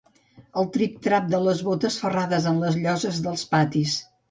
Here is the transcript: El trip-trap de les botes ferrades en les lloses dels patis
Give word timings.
El 0.61 0.69
trip-trap 0.77 1.27
de 1.35 1.41
les 1.49 1.61
botes 1.67 1.99
ferrades 2.05 2.49
en 2.55 2.59
les 2.65 2.81
lloses 2.87 3.23
dels 3.29 3.47
patis 3.55 3.97